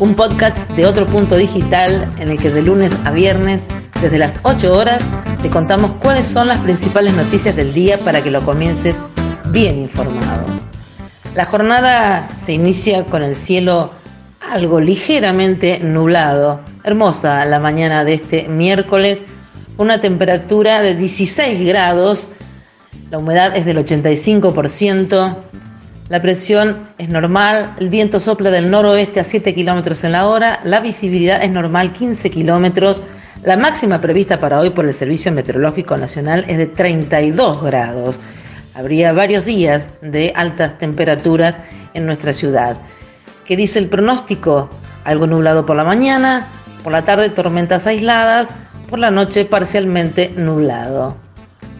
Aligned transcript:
un 0.00 0.14
podcast 0.14 0.70
de 0.72 0.86
otro 0.86 1.06
punto 1.06 1.36
digital 1.36 2.10
en 2.18 2.30
el 2.30 2.38
que 2.38 2.50
de 2.50 2.62
lunes 2.62 2.96
a 3.04 3.10
viernes, 3.10 3.66
desde 4.00 4.16
las 4.16 4.40
8 4.42 4.72
horas, 4.72 5.02
te 5.42 5.50
contamos 5.50 5.90
cuáles 6.00 6.26
son 6.26 6.48
las 6.48 6.58
principales 6.60 7.12
noticias 7.12 7.54
del 7.54 7.74
día 7.74 7.98
para 7.98 8.22
que 8.22 8.30
lo 8.30 8.40
comiences 8.40 9.02
bien 9.50 9.78
informado. 9.78 10.46
La 11.34 11.44
jornada 11.44 12.28
se 12.38 12.54
inicia 12.54 13.04
con 13.04 13.22
el 13.22 13.36
cielo 13.36 13.90
algo 14.40 14.80
ligeramente 14.80 15.80
nublado. 15.80 16.60
Hermosa 16.82 17.44
la 17.44 17.60
mañana 17.60 18.02
de 18.02 18.14
este 18.14 18.48
miércoles, 18.48 19.26
una 19.76 20.00
temperatura 20.00 20.80
de 20.80 20.94
16 20.94 21.68
grados, 21.68 22.28
la 23.10 23.18
humedad 23.18 23.54
es 23.54 23.66
del 23.66 23.76
85%, 23.76 25.36
la 26.10 26.20
presión 26.20 26.88
es 26.98 27.08
normal, 27.08 27.76
el 27.78 27.88
viento 27.88 28.18
sopla 28.18 28.50
del 28.50 28.68
noroeste 28.68 29.20
a 29.20 29.24
7 29.24 29.54
kilómetros 29.54 30.02
en 30.02 30.10
la 30.10 30.26
hora, 30.26 30.58
la 30.64 30.80
visibilidad 30.80 31.40
es 31.40 31.52
normal 31.52 31.92
15 31.92 32.32
kilómetros, 32.32 33.00
la 33.44 33.56
máxima 33.56 34.00
prevista 34.00 34.40
para 34.40 34.58
hoy 34.58 34.70
por 34.70 34.86
el 34.86 34.92
Servicio 34.92 35.30
Meteorológico 35.30 35.96
Nacional 35.96 36.44
es 36.48 36.58
de 36.58 36.66
32 36.66 37.62
grados. 37.62 38.18
Habría 38.74 39.12
varios 39.12 39.44
días 39.44 39.90
de 40.02 40.32
altas 40.34 40.78
temperaturas 40.78 41.58
en 41.94 42.06
nuestra 42.06 42.34
ciudad. 42.34 42.76
¿Qué 43.44 43.56
dice 43.56 43.78
el 43.78 43.86
pronóstico? 43.86 44.68
Algo 45.04 45.28
nublado 45.28 45.64
por 45.64 45.76
la 45.76 45.84
mañana, 45.84 46.48
por 46.82 46.90
la 46.90 47.04
tarde 47.04 47.28
tormentas 47.28 47.86
aisladas, 47.86 48.50
por 48.88 48.98
la 48.98 49.12
noche 49.12 49.44
parcialmente 49.44 50.32
nublado. 50.36 51.16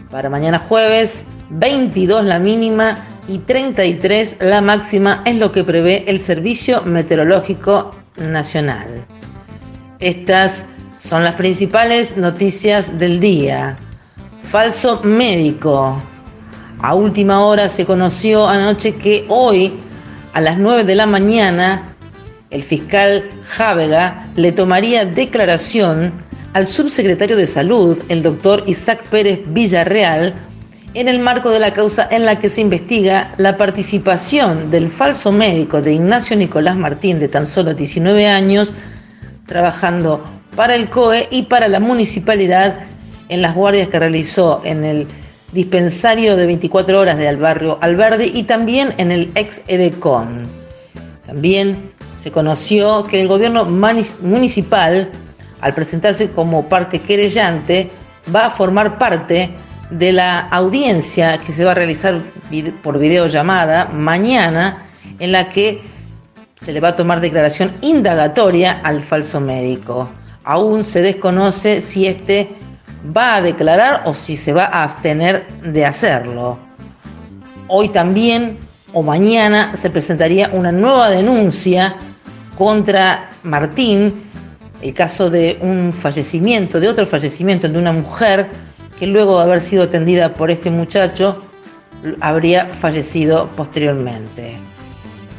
Para 0.09 0.29
mañana 0.29 0.57
jueves, 0.57 1.27
22 1.49 2.23
la 2.23 2.39
mínima 2.39 2.97
y 3.27 3.39
33 3.39 4.37
la 4.41 4.61
máxima 4.61 5.23
es 5.25 5.35
lo 5.35 5.51
que 5.51 5.63
prevé 5.63 6.05
el 6.07 6.19
Servicio 6.19 6.83
Meteorológico 6.83 7.95
Nacional. 8.17 9.05
Estas 9.99 10.65
son 10.99 11.23
las 11.23 11.35
principales 11.35 12.17
noticias 12.17 12.97
del 12.99 13.19
día. 13.19 13.75
Falso 14.43 15.01
médico. 15.03 16.01
A 16.81 16.95
última 16.95 17.41
hora 17.45 17.69
se 17.69 17.85
conoció 17.85 18.47
anoche 18.47 18.95
que 18.95 19.25
hoy, 19.29 19.73
a 20.33 20.41
las 20.41 20.57
9 20.57 20.83
de 20.83 20.95
la 20.95 21.05
mañana, 21.05 21.95
el 22.49 22.63
fiscal 22.63 23.23
Jávega 23.43 24.29
le 24.35 24.51
tomaría 24.51 25.05
declaración 25.05 26.13
al 26.53 26.67
subsecretario 26.67 27.37
de 27.37 27.47
Salud, 27.47 27.97
el 28.09 28.23
doctor 28.23 28.63
Isaac 28.65 29.03
Pérez 29.09 29.41
Villarreal, 29.47 30.33
en 30.93 31.07
el 31.07 31.19
marco 31.19 31.49
de 31.49 31.59
la 31.59 31.73
causa 31.73 32.07
en 32.11 32.25
la 32.25 32.39
que 32.39 32.49
se 32.49 32.61
investiga 32.61 33.33
la 33.37 33.57
participación 33.57 34.69
del 34.71 34.89
falso 34.89 35.31
médico 35.31 35.81
de 35.81 35.93
Ignacio 35.93 36.35
Nicolás 36.35 36.75
Martín, 36.75 37.19
de 37.19 37.29
tan 37.29 37.47
solo 37.47 37.73
19 37.73 38.27
años, 38.27 38.73
trabajando 39.45 40.23
para 40.55 40.75
el 40.75 40.89
COE 40.89 41.27
y 41.31 41.43
para 41.43 41.69
la 41.69 41.79
municipalidad 41.79 42.79
en 43.29 43.41
las 43.41 43.55
guardias 43.55 43.87
que 43.87 43.99
realizó 43.99 44.61
en 44.65 44.83
el 44.83 45.07
dispensario 45.53 46.35
de 46.35 46.45
24 46.45 46.99
horas 46.99 47.17
del 47.17 47.37
barrio 47.37 47.77
Alberdi 47.81 48.31
y 48.33 48.43
también 48.43 48.93
en 48.97 49.11
el 49.11 49.31
ex 49.35 49.61
EDECON. 49.67 50.43
También 51.25 51.91
se 52.17 52.31
conoció 52.31 53.03
que 53.05 53.21
el 53.21 53.29
gobierno 53.29 53.63
municipal, 53.65 55.09
al 55.61 55.73
presentarse 55.73 56.31
como 56.31 56.67
parte 56.67 56.99
querellante, 56.99 57.89
va 58.33 58.47
a 58.47 58.49
formar 58.49 58.97
parte 58.97 59.51
de 59.91 60.13
la 60.13 60.39
audiencia 60.39 61.37
que 61.37 61.53
se 61.53 61.63
va 61.63 61.71
a 61.71 61.75
realizar 61.75 62.21
por 62.81 62.97
videollamada 62.97 63.85
mañana, 63.87 64.87
en 65.19 65.31
la 65.31 65.49
que 65.49 65.81
se 66.59 66.71
le 66.71 66.79
va 66.79 66.89
a 66.89 66.95
tomar 66.95 67.21
declaración 67.21 67.75
indagatoria 67.81 68.81
al 68.83 69.03
falso 69.03 69.39
médico. 69.39 70.09
Aún 70.43 70.83
se 70.83 71.01
desconoce 71.01 71.81
si 71.81 72.07
este 72.07 72.49
va 73.15 73.35
a 73.35 73.41
declarar 73.41 74.03
o 74.05 74.13
si 74.13 74.37
se 74.37 74.53
va 74.53 74.65
a 74.65 74.83
abstener 74.83 75.45
de 75.63 75.85
hacerlo. 75.85 76.57
Hoy 77.67 77.89
también 77.89 78.57
o 78.93 79.01
mañana 79.01 79.75
se 79.75 79.89
presentaría 79.89 80.49
una 80.53 80.71
nueva 80.71 81.09
denuncia 81.09 81.95
contra 82.57 83.31
Martín, 83.43 84.23
el 84.81 84.93
caso 84.93 85.29
de 85.29 85.57
un 85.61 85.93
fallecimiento, 85.93 86.79
de 86.79 86.89
otro 86.89 87.05
fallecimiento, 87.05 87.67
de 87.67 87.77
una 87.77 87.91
mujer 87.91 88.49
que 89.01 89.07
luego 89.07 89.39
de 89.39 89.45
haber 89.45 89.61
sido 89.61 89.85
atendida 89.85 90.35
por 90.35 90.51
este 90.51 90.69
muchacho 90.69 91.41
habría 92.19 92.67
fallecido 92.67 93.47
posteriormente. 93.55 94.57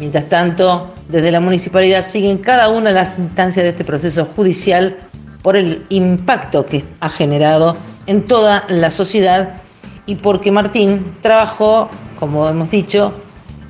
Mientras 0.00 0.26
tanto, 0.26 0.92
desde 1.08 1.30
la 1.30 1.38
municipalidad 1.38 2.04
siguen 2.04 2.38
cada 2.38 2.70
una 2.70 2.88
de 2.88 2.96
las 2.96 3.20
instancias 3.20 3.62
de 3.62 3.68
este 3.68 3.84
proceso 3.84 4.24
judicial 4.34 4.96
por 5.42 5.56
el 5.56 5.86
impacto 5.90 6.66
que 6.66 6.84
ha 6.98 7.08
generado 7.08 7.76
en 8.06 8.24
toda 8.24 8.64
la 8.68 8.90
sociedad 8.90 9.62
y 10.06 10.16
porque 10.16 10.50
Martín 10.50 11.12
trabajó, 11.20 11.88
como 12.18 12.48
hemos 12.48 12.68
dicho, 12.68 13.14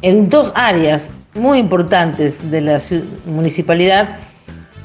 en 0.00 0.31
dos 0.31 0.52
áreas 0.54 1.10
muy 1.34 1.58
importantes 1.58 2.50
de 2.50 2.62
la 2.62 2.81
municipalidad 3.26 4.20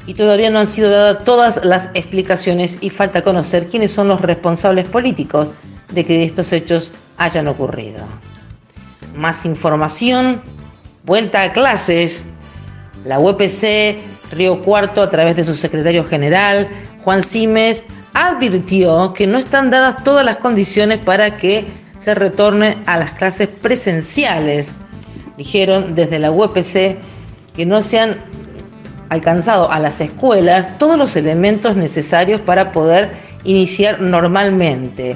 y 0.07 0.13
todavía 0.13 0.49
no 0.49 0.59
han 0.59 0.67
sido 0.67 0.89
dadas 0.89 1.23
todas 1.25 1.63
las 1.65 1.91
explicaciones 1.93 2.79
y 2.81 2.89
falta 2.89 3.21
conocer 3.21 3.67
quiénes 3.67 3.91
son 3.91 4.07
los 4.07 4.21
responsables 4.21 4.87
políticos 4.87 5.53
de 5.91 6.05
que 6.05 6.23
estos 6.23 6.51
hechos 6.53 6.91
hayan 7.17 7.47
ocurrido. 7.47 7.99
Más 9.15 9.45
información, 9.45 10.41
vuelta 11.03 11.43
a 11.43 11.51
clases. 11.51 12.27
La 13.05 13.19
UPC 13.19 13.97
Río 14.31 14.61
Cuarto, 14.61 15.01
a 15.01 15.09
través 15.09 15.35
de 15.35 15.43
su 15.43 15.55
secretario 15.55 16.03
general, 16.05 16.69
Juan 17.03 17.23
Simes, 17.23 17.83
advirtió 18.13 19.13
que 19.13 19.27
no 19.27 19.37
están 19.37 19.69
dadas 19.69 20.03
todas 20.03 20.25
las 20.25 20.37
condiciones 20.37 20.99
para 20.99 21.37
que 21.37 21.67
se 21.97 22.15
retornen 22.15 22.81
a 22.85 22.97
las 22.97 23.11
clases 23.11 23.47
presenciales. 23.47 24.71
Dijeron 25.37 25.95
desde 25.95 26.19
la 26.19 26.31
UPC 26.31 26.97
que 27.55 27.65
no 27.65 27.81
se 27.81 27.99
han 27.99 28.36
alcanzado 29.09 29.71
a 29.71 29.79
las 29.79 30.01
escuelas 30.01 30.77
todos 30.77 30.97
los 30.97 31.15
elementos 31.15 31.75
necesarios 31.75 32.41
para 32.41 32.71
poder 32.71 33.11
iniciar 33.43 34.01
normalmente. 34.01 35.15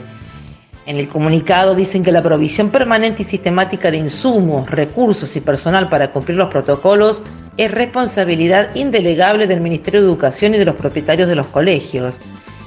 En 0.85 0.97
el 0.97 1.07
comunicado 1.07 1.75
dicen 1.75 2.03
que 2.03 2.11
la 2.11 2.23
provisión 2.23 2.69
permanente 2.69 3.21
y 3.21 3.25
sistemática 3.25 3.91
de 3.91 3.97
insumos, 3.97 4.69
recursos 4.69 5.35
y 5.35 5.41
personal 5.41 5.89
para 5.89 6.11
cumplir 6.11 6.37
los 6.37 6.49
protocolos 6.49 7.21
es 7.57 7.69
responsabilidad 7.69 8.73
indelegable 8.75 9.45
del 9.45 9.61
Ministerio 9.61 10.01
de 10.01 10.07
Educación 10.07 10.55
y 10.55 10.57
de 10.57 10.65
los 10.65 10.75
propietarios 10.75 11.29
de 11.29 11.35
los 11.35 11.47
colegios, 11.47 12.19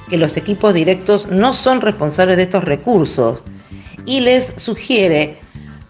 que 0.09 0.17
los 0.17 0.37
equipos 0.37 0.73
directos 0.73 1.27
no 1.29 1.51
son 1.51 1.81
responsables 1.81 2.37
de 2.37 2.43
estos 2.43 2.63
recursos 2.63 3.41
y 4.05 4.21
les 4.21 4.45
sugiere 4.45 5.39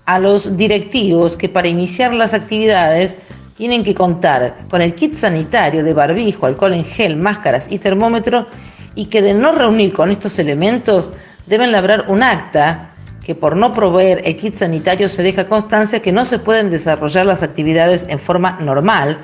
a 0.05 0.19
los 0.19 0.57
directivos 0.57 1.35
que 1.35 1.49
para 1.49 1.67
iniciar 1.67 2.13
las 2.13 2.33
actividades 2.33 3.17
tienen 3.55 3.83
que 3.83 3.95
contar 3.95 4.59
con 4.69 4.81
el 4.81 4.95
kit 4.95 5.15
sanitario 5.15 5.83
de 5.83 5.93
barbijo, 5.93 6.45
alcohol 6.45 6.73
en 6.73 6.85
gel, 6.85 7.15
máscaras 7.15 7.67
y 7.69 7.79
termómetro 7.79 8.47
y 8.95 9.05
que 9.05 9.21
de 9.21 9.33
no 9.33 9.53
reunir 9.53 9.93
con 9.93 10.11
estos 10.11 10.37
elementos 10.39 11.11
deben 11.45 11.71
labrar 11.71 12.05
un 12.09 12.21
acta 12.21 12.91
que 13.23 13.33
por 13.33 13.55
no 13.55 13.73
proveer 13.73 14.21
el 14.25 14.35
kit 14.35 14.53
sanitario 14.53 15.09
se 15.09 15.23
deja 15.23 15.47
constancia 15.47 16.01
que 16.01 16.11
no 16.11 16.25
se 16.25 16.37
pueden 16.37 16.69
desarrollar 16.69 17.25
las 17.25 17.43
actividades 17.43 18.05
en 18.09 18.19
forma 18.19 18.59
normal, 18.59 19.17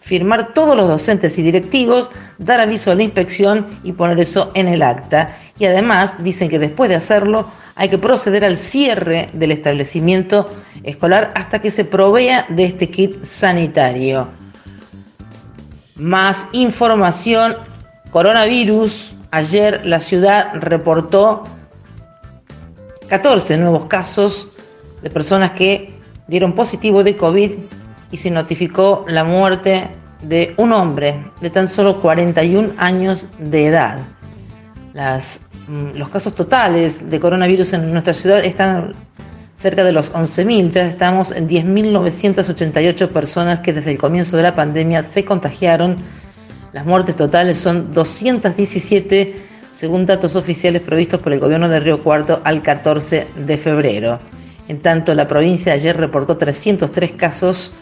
firmar 0.00 0.54
todos 0.54 0.76
los 0.76 0.86
docentes 0.86 1.38
y 1.38 1.42
directivos, 1.42 2.10
dar 2.38 2.60
aviso 2.60 2.92
a 2.92 2.94
la 2.94 3.02
inspección 3.02 3.66
y 3.82 3.92
poner 3.92 4.20
eso 4.20 4.52
en 4.54 4.68
el 4.68 4.82
acta. 4.82 5.36
Y 5.58 5.64
además 5.64 6.22
dicen 6.22 6.48
que 6.48 6.58
después 6.58 6.88
de 6.90 6.96
hacerlo 6.96 7.50
hay 7.80 7.88
que 7.88 7.96
proceder 7.96 8.44
al 8.44 8.58
cierre 8.58 9.30
del 9.32 9.52
establecimiento 9.52 10.50
escolar 10.82 11.32
hasta 11.34 11.60
que 11.60 11.70
se 11.70 11.86
provea 11.86 12.44
de 12.50 12.64
este 12.64 12.90
kit 12.90 13.24
sanitario. 13.24 14.28
Más 15.96 16.48
información, 16.52 17.56
coronavirus. 18.10 19.12
Ayer 19.30 19.80
la 19.86 19.98
ciudad 19.98 20.50
reportó 20.56 21.44
14 23.08 23.56
nuevos 23.56 23.86
casos 23.86 24.48
de 25.00 25.08
personas 25.08 25.52
que 25.52 25.94
dieron 26.26 26.54
positivo 26.54 27.02
de 27.02 27.16
COVID 27.16 27.52
y 28.10 28.16
se 28.18 28.30
notificó 28.30 29.06
la 29.08 29.24
muerte 29.24 29.88
de 30.20 30.52
un 30.58 30.74
hombre 30.74 31.32
de 31.40 31.48
tan 31.48 31.66
solo 31.66 32.02
41 32.02 32.74
años 32.76 33.26
de 33.38 33.68
edad. 33.68 34.00
Mm, 34.92 35.49
los 35.94 36.08
casos 36.08 36.34
totales 36.34 37.10
de 37.10 37.20
coronavirus 37.20 37.74
en 37.74 37.92
nuestra 37.92 38.12
ciudad 38.12 38.44
están 38.44 38.92
cerca 39.56 39.84
de 39.84 39.92
los 39.92 40.12
11.000, 40.12 40.70
ya 40.70 40.86
estamos 40.86 41.32
en 41.32 41.48
10.988 41.48 43.08
personas 43.08 43.60
que 43.60 43.72
desde 43.72 43.92
el 43.92 43.98
comienzo 43.98 44.36
de 44.36 44.42
la 44.42 44.54
pandemia 44.54 45.02
se 45.02 45.24
contagiaron. 45.24 45.96
Las 46.72 46.86
muertes 46.86 47.14
totales 47.14 47.58
son 47.58 47.92
217 47.92 49.50
según 49.72 50.06
datos 50.06 50.34
oficiales 50.34 50.82
provistos 50.82 51.20
por 51.20 51.32
el 51.32 51.40
gobierno 51.40 51.68
de 51.68 51.78
Río 51.78 52.02
Cuarto 52.02 52.40
al 52.42 52.62
14 52.62 53.28
de 53.46 53.58
febrero. 53.58 54.18
En 54.68 54.80
tanto, 54.80 55.14
la 55.14 55.28
provincia 55.28 55.72
ayer 55.72 55.96
reportó 55.96 56.36
303 56.36 57.12
casos, 57.12 57.72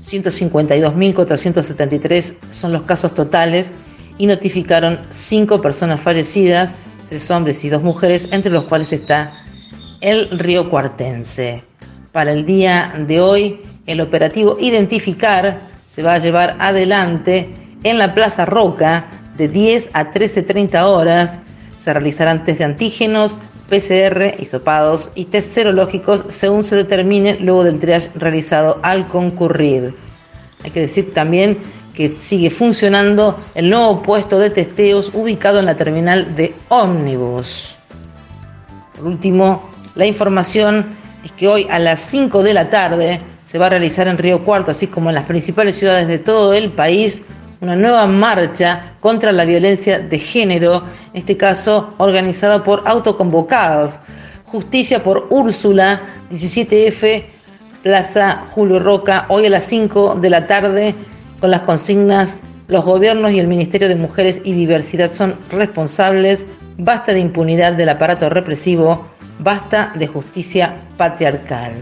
152.473 0.00 2.36
son 2.50 2.72
los 2.72 2.82
casos 2.82 3.14
totales 3.14 3.72
y 4.18 4.26
notificaron 4.26 5.00
5 5.10 5.62
personas 5.62 6.00
fallecidas, 6.00 6.74
tres 7.12 7.30
hombres 7.30 7.62
y 7.62 7.68
dos 7.68 7.82
mujeres, 7.82 8.26
entre 8.32 8.50
los 8.50 8.64
cuales 8.64 8.90
está 8.90 9.44
el 10.00 10.30
río 10.30 10.70
Cuartense. 10.70 11.62
Para 12.10 12.32
el 12.32 12.46
día 12.46 12.94
de 13.06 13.20
hoy, 13.20 13.60
el 13.84 14.00
operativo 14.00 14.56
Identificar 14.58 15.60
se 15.90 16.02
va 16.02 16.14
a 16.14 16.18
llevar 16.18 16.56
adelante 16.58 17.50
en 17.82 17.98
la 17.98 18.14
Plaza 18.14 18.46
Roca 18.46 19.10
de 19.36 19.48
10 19.48 19.90
a 19.92 20.10
13.30 20.10 20.86
horas. 20.86 21.38
Se 21.76 21.92
realizarán 21.92 22.44
test 22.44 22.60
de 22.60 22.64
antígenos, 22.64 23.36
PCR, 23.68 24.40
hisopados 24.40 25.10
y 25.14 25.26
test 25.26 25.50
serológicos 25.50 26.24
según 26.28 26.64
se 26.64 26.76
determine 26.76 27.36
luego 27.40 27.62
del 27.62 27.78
triage 27.78 28.10
realizado 28.14 28.80
al 28.82 29.06
concurrir. 29.06 29.94
Hay 30.64 30.70
que 30.70 30.80
decir 30.80 31.12
también 31.12 31.58
que 31.94 32.16
sigue 32.18 32.50
funcionando 32.50 33.38
el 33.54 33.68
nuevo 33.68 34.02
puesto 34.02 34.38
de 34.38 34.50
testeos 34.50 35.10
ubicado 35.14 35.58
en 35.58 35.66
la 35.66 35.76
terminal 35.76 36.34
de 36.34 36.54
ómnibus. 36.68 37.76
Por 38.96 39.06
último, 39.06 39.70
la 39.94 40.06
información 40.06 40.96
es 41.24 41.32
que 41.32 41.48
hoy 41.48 41.66
a 41.70 41.78
las 41.78 42.00
5 42.00 42.42
de 42.42 42.54
la 42.54 42.70
tarde 42.70 43.20
se 43.46 43.58
va 43.58 43.66
a 43.66 43.70
realizar 43.70 44.08
en 44.08 44.16
Río 44.16 44.44
Cuarto, 44.44 44.70
así 44.70 44.86
como 44.86 45.10
en 45.10 45.14
las 45.14 45.26
principales 45.26 45.76
ciudades 45.76 46.08
de 46.08 46.18
todo 46.18 46.54
el 46.54 46.70
país, 46.70 47.22
una 47.60 47.76
nueva 47.76 48.06
marcha 48.06 48.94
contra 49.00 49.30
la 49.30 49.44
violencia 49.44 49.98
de 49.98 50.18
género, 50.18 50.84
en 51.12 51.18
este 51.18 51.36
caso 51.36 51.94
organizada 51.98 52.64
por 52.64 52.82
autoconvocados. 52.86 53.98
Justicia 54.44 55.02
por 55.02 55.26
Úrsula, 55.30 56.02
17F, 56.30 57.24
Plaza 57.82 58.44
Julio 58.50 58.78
Roca, 58.78 59.26
hoy 59.28 59.46
a 59.46 59.50
las 59.50 59.64
5 59.64 60.16
de 60.20 60.30
la 60.30 60.46
tarde 60.46 60.94
con 61.42 61.50
las 61.50 61.62
consignas 61.62 62.38
los 62.68 62.84
gobiernos 62.84 63.32
y 63.32 63.40
el 63.40 63.48
Ministerio 63.48 63.88
de 63.88 63.96
Mujeres 63.96 64.40
y 64.44 64.52
Diversidad 64.52 65.10
son 65.12 65.34
responsables, 65.50 66.46
basta 66.78 67.12
de 67.12 67.18
impunidad 67.18 67.72
del 67.72 67.88
aparato 67.88 68.30
represivo, 68.30 69.08
basta 69.40 69.92
de 69.96 70.06
justicia 70.06 70.82
patriarcal. 70.96 71.72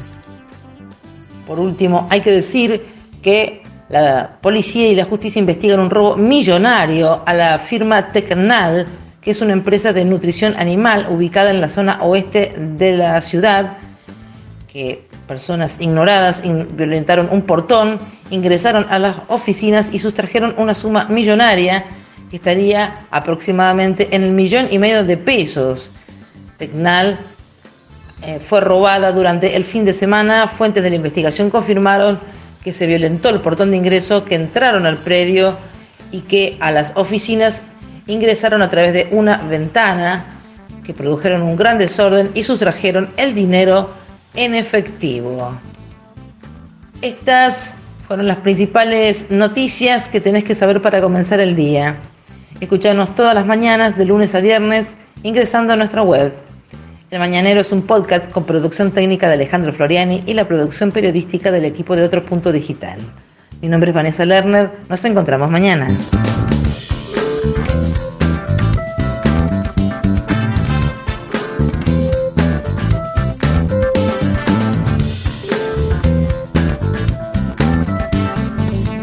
Por 1.47 1.61
último, 1.61 2.07
hay 2.09 2.23
que 2.23 2.31
decir 2.31 2.87
que 3.21 3.63
la 3.91 4.39
policía 4.41 4.89
y 4.89 4.95
la 4.95 5.05
justicia 5.05 5.41
investigan 5.41 5.79
un 5.79 5.91
robo 5.91 6.17
millonario 6.17 7.23
a 7.27 7.35
la 7.35 7.59
firma 7.59 8.13
Tecnal, 8.13 8.87
que 9.21 9.33
es 9.33 9.43
una 9.43 9.53
empresa 9.53 9.93
de 9.93 10.07
nutrición 10.07 10.55
animal 10.57 11.07
ubicada 11.11 11.51
en 11.51 11.61
la 11.61 11.69
zona 11.69 11.99
oeste 12.01 12.55
de 12.57 12.97
la 12.97 13.21
ciudad, 13.21 13.77
que 14.73 15.05
personas 15.27 15.81
ignoradas 15.81 16.45
violentaron 16.73 17.29
un 17.33 17.43
portón, 17.43 17.99
ingresaron 18.31 18.87
a 18.89 18.99
las 18.99 19.17
oficinas 19.29 19.91
y 19.93 19.99
sustrajeron 19.99 20.55
una 20.59 20.75
suma 20.75 21.07
millonaria 21.07 21.87
que 22.31 22.37
estaría 22.37 23.07
aproximadamente 23.11 24.15
en 24.15 24.23
el 24.23 24.31
millón 24.31 24.69
y 24.71 24.79
medio 24.79 25.05
de 25.05 25.17
pesos. 25.17 25.91
Tecnal 26.57 27.19
eh, 28.23 28.39
fue 28.41 28.61
robada 28.61 29.11
durante 29.11 29.57
el 29.57 29.65
fin 29.65 29.85
de 29.85 29.93
semana. 29.93 30.47
Fuentes 30.47 30.85
de 30.85 30.91
la 30.91 30.97
investigación 30.97 31.51
confirmaron 31.51 32.21
que 32.63 32.73
se 32.73 32.87
violentó 32.87 33.31
el 33.31 33.41
portón 33.41 33.73
de 33.73 33.77
ingreso, 33.77 34.25
que 34.25 34.37
entraron 34.37 34.87
al 34.87 34.99
predio 34.99 35.57
y 36.13 36.21
que 36.21 36.57
a 36.61 36.71
las 36.71 36.93
oficinas 36.95 37.65
ingresaron 38.07 38.63
a 38.63 38.71
través 38.71 38.93
de 38.93 39.09
una 39.11 39.39
ventana, 39.39 40.41
que 40.85 40.95
produjeron 40.95 41.43
un 41.43 41.57
gran 41.57 41.79
desorden 41.79 42.31
y 42.35 42.45
sustrajeron 42.45 43.13
el 43.17 43.35
dinero 43.35 44.00
en 44.35 44.55
efectivo. 44.55 45.59
Estas 47.03 47.77
fueron 48.07 48.27
las 48.27 48.39
principales 48.39 49.31
noticias 49.31 50.09
que 50.09 50.21
tenés 50.21 50.45
que 50.45 50.55
saber 50.55 50.83
para 50.83 51.01
comenzar 51.01 51.41
el 51.41 51.57
día. 51.57 51.97
Escuchanos 52.61 53.15
todas 53.15 53.35
las 53.35 53.47
mañanas 53.47 53.97
de 53.97 54.05
lunes 54.05 54.35
a 54.35 54.41
viernes 54.41 54.97
ingresando 55.23 55.73
a 55.73 55.77
nuestra 55.77 56.03
web. 56.03 56.35
El 57.11 57.19
Mañanero 57.19 57.61
es 57.61 57.73
un 57.73 57.83
podcast 57.83 58.31
con 58.31 58.45
producción 58.45 58.93
técnica 58.93 59.27
de 59.29 59.35
Alejandro 59.35 59.73
Floriani 59.73 60.23
y 60.27 60.35
la 60.35 60.47
producción 60.47 60.93
periodística 60.93 61.51
del 61.51 61.65
equipo 61.65 61.97
de 61.97 62.05
Otro 62.05 62.25
Punto 62.25 62.53
Digital. 62.53 62.99
Mi 63.61 63.69
nombre 63.69 63.91
es 63.91 63.95
Vanessa 63.95 64.25
Lerner, 64.25 64.71
nos 64.89 65.05
encontramos 65.05 65.51
mañana. 65.51 65.89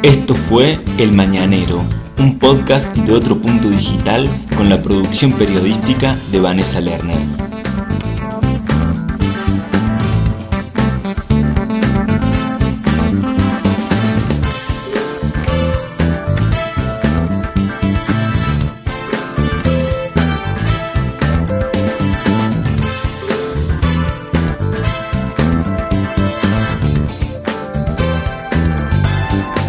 Esto 0.03 0.35
fue 0.35 0.79
El 0.97 1.13
Mañanero, 1.13 1.83
un 2.19 2.37
podcast 2.37 2.95
de 2.95 3.13
otro 3.13 3.37
punto 3.37 3.69
digital 3.69 4.29
con 4.55 4.69
la 4.69 4.81
producción 4.81 5.33
periodística 5.33 6.15
de 6.31 6.39
Vanessa 6.39 6.79
Lerner. 6.79 7.36